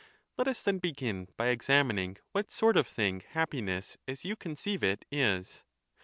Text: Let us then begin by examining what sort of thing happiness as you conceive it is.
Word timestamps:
Let 0.35 0.47
us 0.47 0.63
then 0.63 0.79
begin 0.79 1.27
by 1.37 1.49
examining 1.49 2.17
what 2.31 2.49
sort 2.49 2.75
of 2.75 2.87
thing 2.87 3.21
happiness 3.33 3.97
as 4.07 4.25
you 4.25 4.35
conceive 4.35 4.83
it 4.83 5.05
is. 5.11 5.63